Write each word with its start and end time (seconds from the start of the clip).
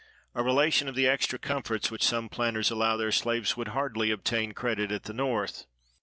A 0.33 0.41
relation 0.41 0.87
of 0.87 0.95
the 0.95 1.05
extra 1.05 1.37
comforts 1.37 1.91
which 1.91 2.01
some 2.03 2.27
planters 2.27 2.71
allow 2.71 2.97
their 2.97 3.11
slaves 3.11 3.55
would 3.55 3.67
hardly 3.67 4.09
obtain 4.09 4.51
credit 4.53 4.91
at 4.91 5.03
the 5.03 5.13
North. 5.13 5.67